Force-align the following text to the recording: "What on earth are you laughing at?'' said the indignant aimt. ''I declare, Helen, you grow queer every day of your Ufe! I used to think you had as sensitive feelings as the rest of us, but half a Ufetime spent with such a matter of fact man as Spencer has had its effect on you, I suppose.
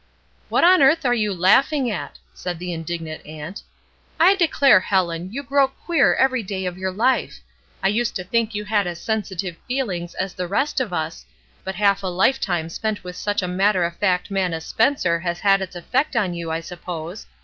"What 0.49 0.63
on 0.63 0.81
earth 0.81 1.05
are 1.05 1.13
you 1.13 1.31
laughing 1.31 1.91
at?'' 1.91 2.17
said 2.33 2.57
the 2.57 2.73
indignant 2.73 3.21
aimt. 3.23 3.61
''I 4.19 4.35
declare, 4.35 4.79
Helen, 4.79 5.31
you 5.31 5.43
grow 5.43 5.67
queer 5.67 6.15
every 6.15 6.41
day 6.41 6.65
of 6.65 6.75
your 6.75 6.91
Ufe! 6.91 7.41
I 7.83 7.87
used 7.87 8.15
to 8.15 8.23
think 8.23 8.55
you 8.55 8.65
had 8.65 8.87
as 8.87 8.99
sensitive 8.99 9.57
feelings 9.67 10.15
as 10.15 10.33
the 10.33 10.47
rest 10.47 10.79
of 10.79 10.91
us, 10.91 11.27
but 11.63 11.75
half 11.75 12.01
a 12.01 12.07
Ufetime 12.07 12.71
spent 12.71 13.03
with 13.03 13.15
such 13.15 13.43
a 13.43 13.47
matter 13.47 13.83
of 13.83 13.95
fact 13.97 14.31
man 14.31 14.55
as 14.55 14.65
Spencer 14.65 15.19
has 15.19 15.41
had 15.41 15.61
its 15.61 15.75
effect 15.75 16.15
on 16.15 16.33
you, 16.33 16.49
I 16.49 16.61
suppose. 16.61 17.27